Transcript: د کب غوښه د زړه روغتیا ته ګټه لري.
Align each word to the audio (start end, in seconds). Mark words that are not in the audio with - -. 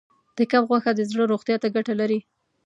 د 0.37 0.39
کب 0.51 0.63
غوښه 0.69 0.91
د 0.95 1.01
زړه 1.11 1.23
روغتیا 1.31 1.55
ته 1.63 1.67
ګټه 1.75 1.93
لري. 2.01 2.19